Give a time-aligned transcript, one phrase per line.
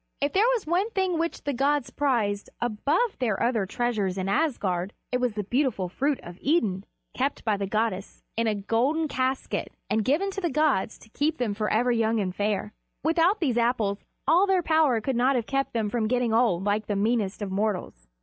[0.19, 4.93] If there was one thing which the gods prized above their other treasures in Asgard,
[5.11, 9.71] it was the beautiful fruit of Idun, kept by the goddess in a golden casket
[9.91, 12.73] and given to the gods to keep them forever young and fair.
[13.03, 16.87] Without these Apples all their power could not have kept them from getting old like
[16.87, 18.07] the meanest of mortals.